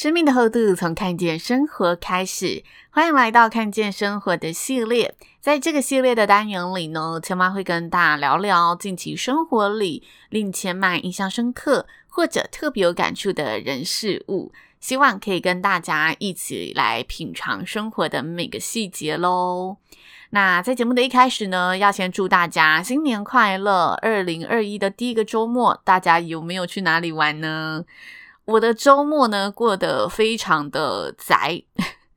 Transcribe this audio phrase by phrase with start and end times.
[0.00, 5.14] 生命的厚度从看见生活开始，欢迎来到看见生活的系列。
[5.42, 14.50] 在这个系列的单元里呢，千嫚会跟大家聊聊近期生活里令千嫚印象深刻或者特别有感触的人事物，
[14.80, 19.76] 希望可以跟大家一起来品尝生活的每个细节喽。
[20.30, 23.98] 那在节目的一开始呢，要先祝大家新年快乐！
[24.00, 27.84] 二零二一的第一个周末，大家有没有去哪里玩呢？
[28.50, 31.62] 我的周末呢，过得非常的宅，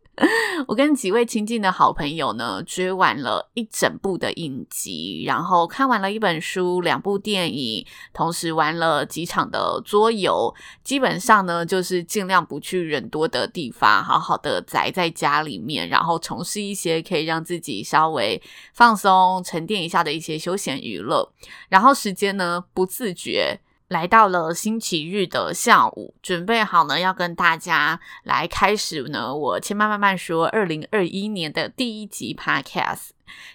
[0.67, 10.51] 我跟几位亲近的好朋友呢，追完了一整部的影集，然后看完了一本书、两部电影，同时玩了几场的桌游。
[10.83, 18.41] 基本上呢，就是尽量不去人多的地方，好好的宅在家里面，然后从事一些可以让自己稍微
[18.73, 21.31] 放松、沉淀一下的一些休闲娱乐。
[21.69, 23.59] 然后时间呢，不自觉。
[23.93, 33.09] 来到了星期日的下午，准备好呢，要跟大家来开始呢，我千慢慢慢说，二零二一年的第一集 Podcast。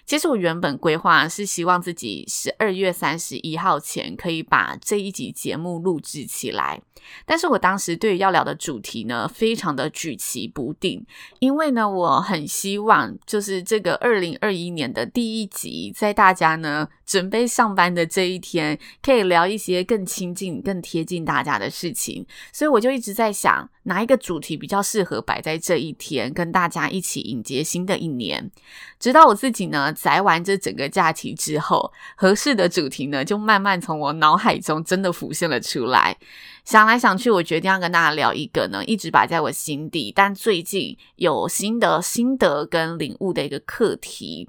[0.05, 6.81] 其实我原本规划是希望自己十二月三十一号前可以把这一集节目录制起来，
[7.25, 11.05] 但是我当时对于要聊的主题呢，非常的举棋不定，
[11.39, 28.51] 因为呢，我很希望就是这个二零二一年的第一集，在大家呢准备上班的这一天，可以聊一些更亲近、更贴近大家的事情，所以我就一直在想，哪一个主题比较适合摆在这一天，跟大家一起迎接新的一年，
[28.99, 29.91] 直到我自己呢。
[29.93, 36.17] 宅完这整个假期之后，合适的主题呢，就慢慢从我脑海中真的浮现了出来。
[36.65, 44.47] 想来想去，我决定要跟大家聊一个呢，一直摆在我心底，但最近有新的心得跟领悟的一个课题。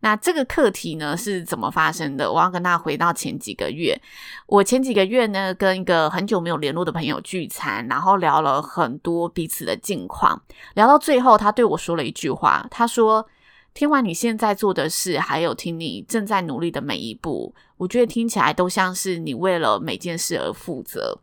[0.00, 2.32] 那这个课题呢，是怎么发生的？
[2.32, 3.96] 我要跟大家回到前几个月。
[4.46, 10.40] 我前几个月呢，跟一个很久没有联络的朋友聚餐，然后聊了很多彼此的近况。
[10.74, 13.26] 聊到最后，他对我说了一句话，他说。
[13.72, 21.20] 听完你现在做的事，还有听你正在努力的每一步，我觉得听起来都像是你为了每件事而负责。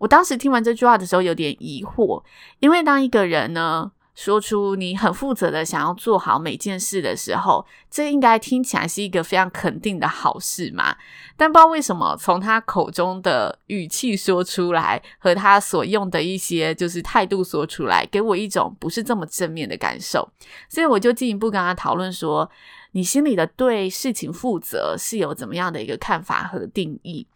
[0.00, 2.24] 我当时听完这句话的时候有点疑惑，
[2.58, 10.96] 因为当一个人呢，说出你很负责的想要做好每件事的时候，这应该听起来是一个非常肯定的好事嘛。
[11.36, 20.26] 但不知道为什么，从他口中的语气说出来，和他所用的一些就是态度说出来，给我一种不是这么正面的感受。
[20.68, 22.50] 所以我就进一步跟他讨论说，
[22.92, 27.26] 你心里的对事情负责是有怎么样的一个看法和定义？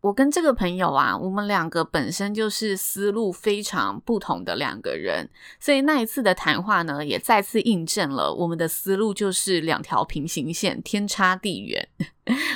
[0.00, 5.28] 我跟这个朋友啊，我们两个本身就是思路非常不同的两个人，
[5.58, 11.88] 所以那一次的谈话呢，也再次印证了我们的思路就是两条平行线，天差地远。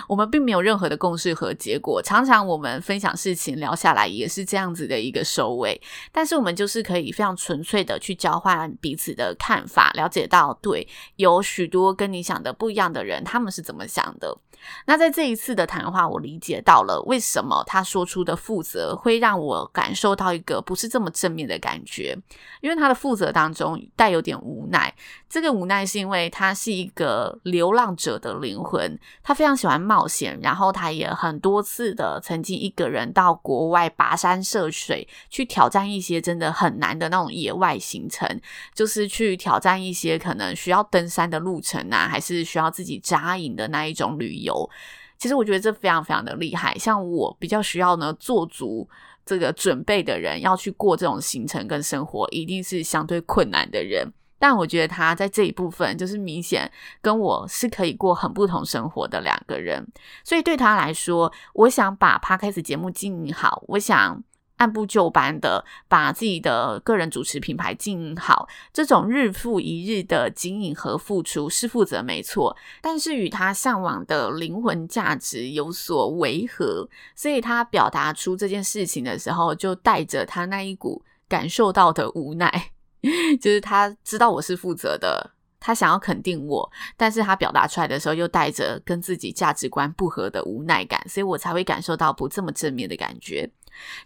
[0.08, 5.80] 我们并没有任何的共识和结果，常常我们分享事情聊下来也是这样子的一个收尾。
[6.10, 14.38] 但是我们就是可以非常纯粹的去交换彼此的看法，了解到对，有许多跟你想的不一样的人，他们是怎么想的。
[14.86, 22.16] 那在这一次的谈话，我理解到了为什么他说出的负责会让我感受到一个不是这么正面的感觉，
[22.60, 24.94] 因为他的负责当中带有点无奈。
[25.32, 38.28] 这个无奈是因为他是一个流浪者的灵魂，他非常喜欢冒险，然后他也很多次的曾经一个人到国外跋山涉水，去挑战一些真的很难的那种野外行程，
[38.74, 44.68] 就是去挑战一些可能需要登山的路程啊，还是需要自己扎营的那一种旅游。
[45.16, 48.86] 其实我觉得这非常非常的厉害，像我比较需要呢做足
[49.24, 54.12] 这个准备的人，要去过这种行程跟生活，一定是相对困难的人。
[54.42, 56.68] 但我觉得他在这一部分就是明显
[57.00, 59.86] 跟我是可以过很不同生活的两个人，
[60.24, 64.20] 所以对他来说，我想把 Podcast 节目经营好，我想
[64.56, 82.72] 按部就班的把自己的个人主持品牌经营好，这种日复一日的经营和付出是负责没错，但是与他向往的灵魂价值有所违和，所以他表达出这件事情的时候，就带着他那一股感受到的无奈。
[83.40, 93.50] 就是他知道我是负责的，他想要肯定我，但是他表达出来的时候又带着跟自己价值观不合的无奈感，所以我才会感受到不这么正面的感觉。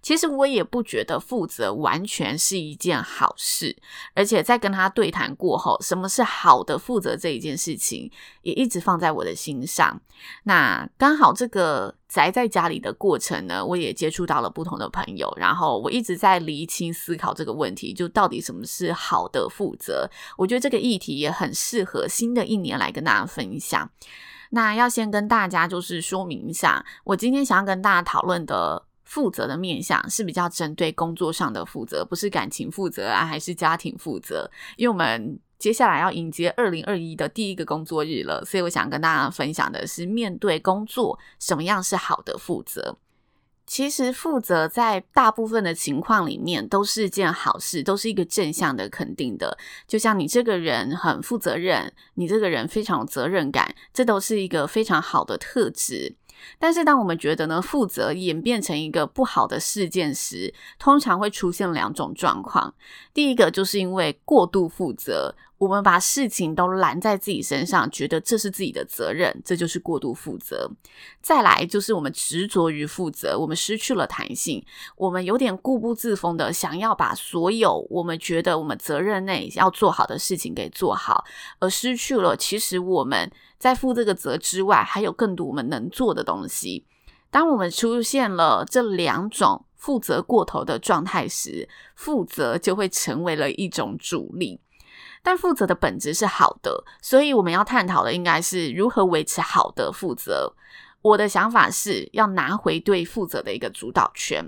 [0.03, 3.77] 其实我也不觉得负责完全是一件好事，
[4.15, 8.11] 而且在跟他对谈过后，什么是好的负责这一件事情，
[8.43, 10.01] 也一直放在我的心上。
[10.45, 20.09] 那刚好这个宅在家里的过程呢，我也接触到了不同的朋友，然后我一直在厘清思考这个问题，就到底什么是好的负责？
[20.39, 23.91] 我觉得这个议题也很适合新的一年来跟大家分享。
[24.51, 28.86] 那要先跟大家就是说明一下，我今天想要跟大家讨论的。
[29.07, 34.51] 负责的面向是比较针对工作上的负责，不是感情负责啊，还是家庭负责？
[34.77, 42.99] 因为我们接下来要迎接二零二一的第一个工作日了，所以我想跟大家分享的是，面对工作，什么样是好的负责？
[43.67, 49.59] 其实负责在大部分的情况里面都是件好事，都是一个正向的肯定的。
[49.89, 56.15] 就像你这个人很负责任，你这个人非常有责任感，这都是一个非常好的特质。
[56.59, 62.75] 但是，当我们觉得呢，负责演变成一个不好的事件时，通常会出现两种状况。
[63.13, 65.35] 第一个就是因为过度负责。
[65.59, 70.71] 我们把事情都揽在自己身上，觉得这是自己的责任，这就是过度负责。
[71.23, 74.63] 再来就是我们执着于负责，我们失去了弹性，
[74.97, 81.25] 我们有点固步自封的想要把所有我们觉得我们责任内要做好的事情给做好，
[81.59, 86.85] 而失去了其实我们在负这个责之外，还有更多我们能做的东西。
[87.31, 94.61] 当我们出现了这两种负责过头的状态时，负责就会成为了一种主力。
[95.23, 100.55] 但负责的本质是好的，所以我们要探讨的应该是如何维持好的负责。
[101.03, 104.45] 我的想法是要拿回对负责的一个主导权，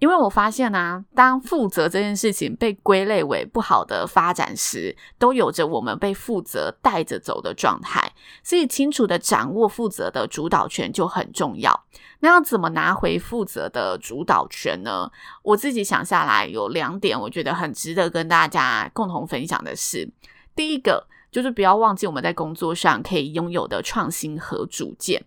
[0.00, 8.12] 因为我发现啊，当负责这件事情被归类为不好的发展时，都有着我们被负责带着走的状态，
[8.42, 11.84] 所以清楚地掌握负责的主导权就很重要。
[12.18, 15.08] 那要怎么拿回负责的主导权呢？
[15.42, 20.10] 我自己想下来有两点，我觉得很值得跟大家共同分享的是，
[20.56, 25.24] 第一个就是不要忘记我们在工作上可以拥有的创新和主见。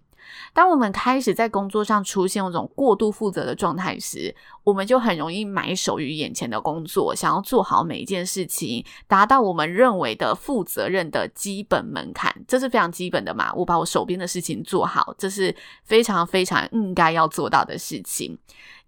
[0.53, 13.53] 当我们开始在工作上出现那种过度负责的状态时，我们就很容易埋首于眼前的工作，想要做好每一件事情，达到我们认为的负责任的基本门槛，这是非常基本的嘛。
[13.53, 18.37] 我把我手边的事情做好，这是非常非常应该要做到的事情。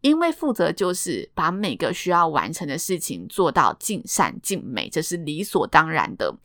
[0.01, 6.36] 因为负责就是把每个需要完成的事情做到尽善尽美，这是理所当然的。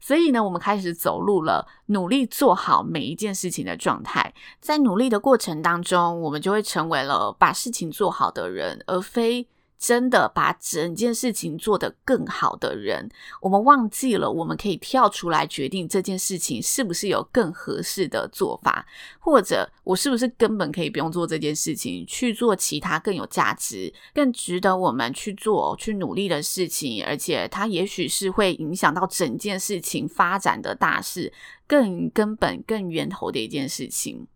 [0.00, 4.32] 所以呢，我们开始走入了努力做好每一件事情的状态。
[4.60, 13.08] 在努力的过程当中，我们就会成为了把事情做好的人，而非真的把整件事情做得更好的人，
[13.40, 18.84] 我们忘记了我们可以跳出来决定这件事情是不是有更合适的做法，
[19.20, 31.32] 或者我是不是根本可以不用做这件事情，去做其他更有价值、更值得我们去做、去努力的事情，而且它也许是会影响到整件事情发展的大事，
[31.68, 34.26] 更根本、更源头的一件事情。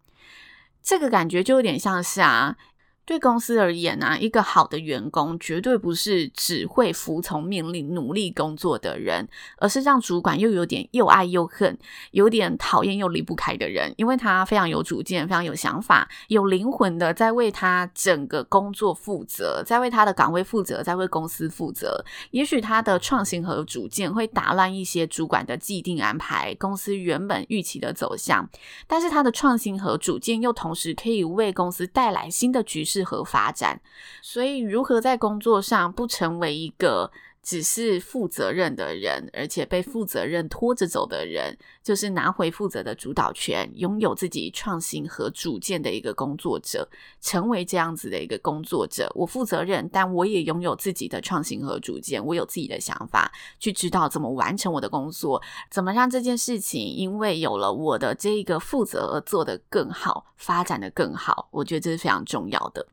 [0.85, 2.57] 这个感觉就有点像是啊。
[3.05, 9.29] 对公司而言呢、啊，一个好的员工绝对不是只会服从命令、努力工作的人，
[9.59, 11.77] 而是让主管又有点又爱又恨、
[12.13, 13.93] 有点讨厌又离不开的人。
[13.97, 22.05] 因为他非常有主见、非常有想法、有灵魂的在为他整个工作负责，在为他的岗位负责，在为公司负责。
[22.31, 28.49] 也许他的创新和主见会打乱一些主管的既定安排、公司原本预期的走向，
[28.87, 32.92] 但是他的创新和主见又同时可以为公司带来新的局势。
[32.93, 33.81] 适合发展，
[34.21, 37.11] 所以如何在工作上不成为一个
[37.43, 46.89] 只是负责任的人，而且被负责任拖着走的人，就是拿回负责的主导权，拥有自己创新和主见的一个工作者，
[47.21, 49.11] 成为这样子的一个工作者。
[49.17, 61.49] 我负责任，但我也拥有自己的创新和主见，我有自己的想法，去知道怎么完成我的工作，怎么让这件事情因为有了我的这一个负责而做得更好，发展得更好。
[61.51, 62.87] 我觉得这是非常重要的。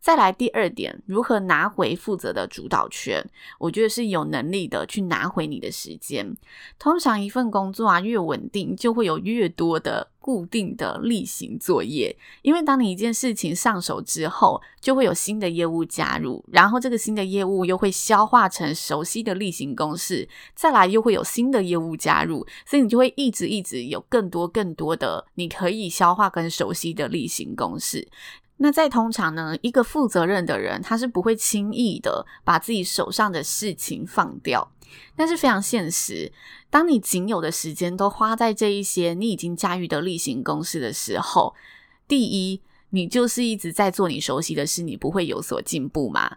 [0.00, 3.28] 再来第二点，如何拿回负责的主导权？
[3.58, 6.36] 我觉得是有能力的去拿回你的时间。
[6.78, 12.14] 通常一份工作啊，越稳定，就会有越多的固定的例行作业。
[12.42, 28.06] 因为当你一件事情上手之后，就会有新的业务加入，然后这个新的业务又会消化成熟悉的例行公事，再来又会有新的业务加入，所以你就会一直一直有更多更多的你可以消化跟熟悉的例行公事。
[28.58, 34.72] 那在通常呢，一个负责任的人，他是不会轻易的把自己手上的事情放掉。
[35.14, 36.32] 但是非常现实，
[36.70, 41.54] 当你仅有的时间都花在这一些你已经驾驭的例行公事的时候，
[42.08, 46.36] 第一，你就是一直在做你熟悉的事，你不会有所进步嘛。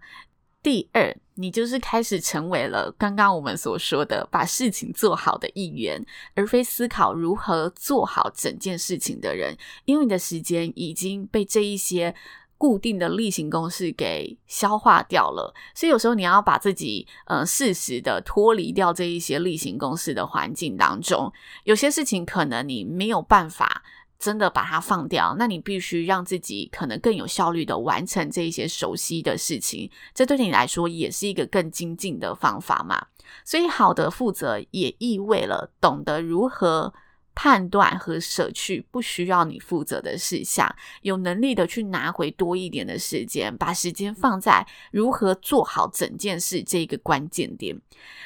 [0.62, 12.14] 第二，你就是开始成为了刚刚我们所说的把事情做好的一员，而非思考如何做好整件事情的人，因为你的时间已经被这一些
[12.58, 15.54] 固定的例行公事给消化掉了。
[15.74, 21.32] 所以有时候你要把自己呃适时的脱离掉这一些例行公事的环境当中，
[21.64, 23.82] 有些事情可能你没有办法。
[24.20, 33.08] 真的把它放掉，那你必须让自己可能更有效率的完成这一些熟悉的事情，这对你来说也是一个更精进的方法嘛。
[33.46, 36.94] 所以，好的负责也意味了懂得如何
[37.42, 40.70] 判断和舍去不需要你负责的事项，
[41.04, 47.80] 有能力的去拿回多一点的时间，把时间放在如何做好整件事这一个关键点。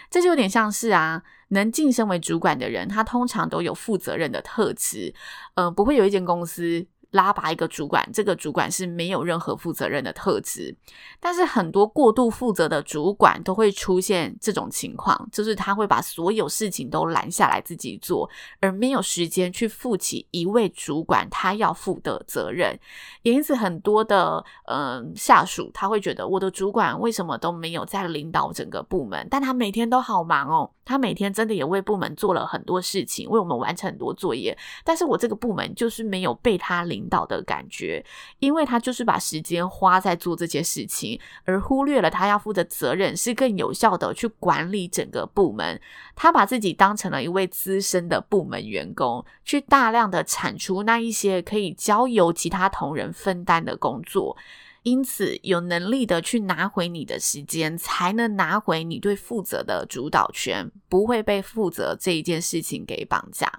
[0.10, 1.22] 这就有点像是啊。
[1.50, 5.14] 能晋升为主管的人，他通常都有负责任的特质，
[5.54, 6.84] 嗯、不会有一间公司。
[7.14, 10.76] 拉拔一个主管，这个主管是没有任何负责任的特质，
[11.20, 18.28] 但是很多过度负责的主管都会出现这种情况，就是他会把所有事情都拦下来自己做，
[18.60, 22.78] 而没有时间去负起一位主管他要负的责任。
[23.22, 37.03] 也因此，很多的嗯、呃、下属他会觉得我的主管为什么都没有在领导整个部门，但他每天都好忙哦，他每天真的也为部门做了很多事情，为我们完成很多作业，但是我这个部门就是没有被他领。
[37.04, 38.04] 领导的感觉，
[38.40, 45.80] 因为他就是把时间花在做这些事情，而忽略了他要负的责任是更有效的去管理整个部门。
[46.16, 54.38] 他把自己当成了一位资深的部门员工，去大量的产出那一些可以交由其他同仁分担的工作。
[54.84, 63.50] 因此，有能力的去拿回你的时间，才能拿回你对负责的主导权，不会被负责这一件事情给绑架。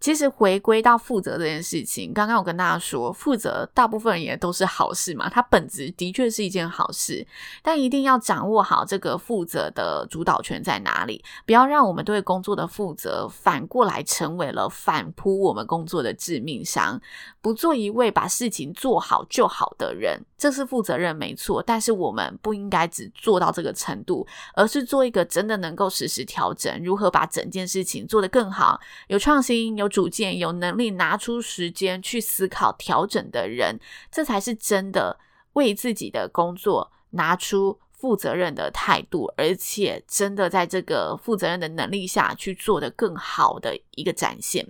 [0.00, 7.26] 其实回归到负责这件事情，刚刚我跟大家说，负责大部分人也都是好事嘛，它本质的确是一件好事，
[7.62, 16.98] 但一定要掌握好这个负责的主导权在哪里，不要让我们对工作的负责反过来成为了反扑我们工作的致命伤。
[17.42, 28.78] 不做一位把事情做好就好的人，这是负责任没错，但是我们不应该只做到这个程度，而是做一个真的能够实时调整，如何把整件事情做得更好，
[29.08, 33.78] 有创新，有主见，有能力拿出时间去思考调整的人，
[34.10, 35.18] 这才是真的
[35.54, 44.66] 为自己的工作拿出负责任的态度，而且真的在这个负责任的能力下去做的更好的一个展现。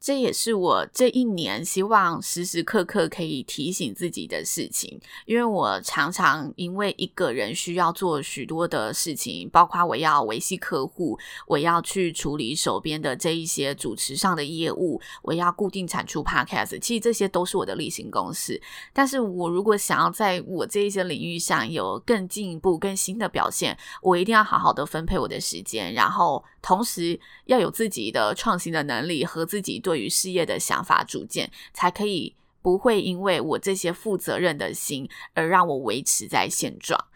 [0.00, 18.60] 这也是我这一年希望时时刻刻可以提醒自己的事情，因为我常常因为一个人需要做许多的事情，包括我要维系客户，我要去处理手边的这一些主持上的业务，我要固定产出 podcast，其实这些都是我的例行公事。
[18.92, 37.06] 但是我如果想要在我这一些领域上有更进一步、更新的表现，我一定要好好的分配我的时间，然后同时要有自己的创新的能力和自己对于事业的想法、主见，才可以不会因为我这些负责任的心而让我维持在现状。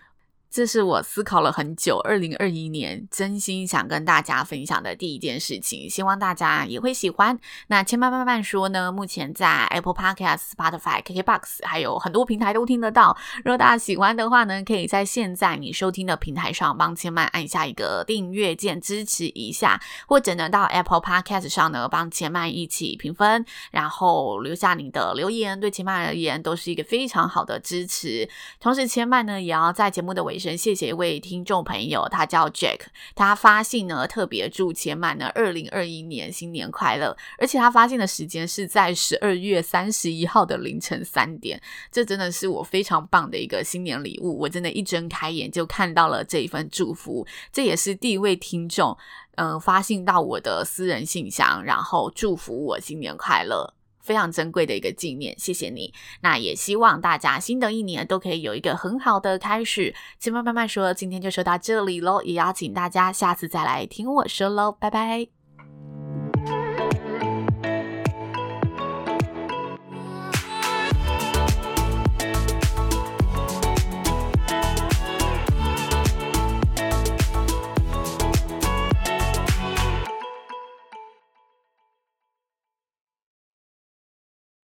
[0.54, 7.36] 这是我思考了很久，二零二一年真心想跟大家分享的第一件事情，希望大家也会喜欢。
[7.66, 13.18] 那千嫚慢慢说呢，目前在 Apple Podcast、Spotify、KKBox 还有很多平台都听得到。
[13.38, 28.30] 如果大家喜欢的话呢，可以在现在你收听的平台上帮千麦按下一个订阅键支持一下，或者呢到 Apple Podcast 上呢帮千麦一起评分，然后留下你的留言，对千麦而言都是一个非常好的支持。
[28.60, 30.56] 同时，千麦呢也要在节目的尾声。
[30.56, 32.80] 谢谢一位听众朋友，他叫 Jack，
[33.14, 41.60] 他发信呢特别祝千嫚呢二零二一年新年快乐，而且他发信的时间是在十二月三十一号的凌晨三点，
[41.90, 48.96] 这真的是我非常棒的一个新年礼物，我真的一睁开眼就看到了这一份祝福，这也是第一位听众
[49.36, 53.73] 嗯、发信到我的私人信箱，然后祝福我新年快乐。
[54.04, 55.92] 非常珍贵的一个纪念，谢谢你。
[56.20, 59.92] 那也希望大家新的一年都可以有一个很好的开始。
[60.20, 65.43] 千嫚慢慢说，今天就说到这里喽，也邀请大家下次再来听我说喽，拜拜。